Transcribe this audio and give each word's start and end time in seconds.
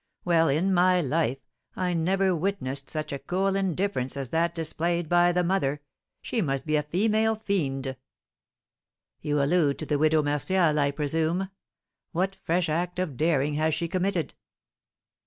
Well, 0.25 0.47
in 0.49 0.73
my 0.73 0.99
life, 0.99 1.37
I 1.75 1.93
never 1.93 2.35
witnessed 2.35 2.89
such 2.89 3.13
a 3.13 3.19
cool 3.19 3.55
indifference 3.55 4.17
as 4.17 4.31
that 4.31 4.55
displayed 4.55 5.07
by 5.07 5.31
the 5.31 5.43
mother; 5.43 5.81
she 6.23 6.41
must 6.41 6.65
be 6.65 6.75
a 6.75 6.81
female 6.81 7.35
fiend!" 7.35 7.95
"You 9.21 9.43
allude 9.43 9.77
to 9.77 9.85
the 9.85 9.99
Widow 9.99 10.23
Martial, 10.23 10.79
I 10.79 10.89
presume; 10.89 11.51
what 12.13 12.33
fresh 12.41 12.67
act 12.67 12.97
of 12.97 13.15
daring 13.15 13.53
has 13.53 13.75
she 13.75 13.87
committed?" 13.87 14.33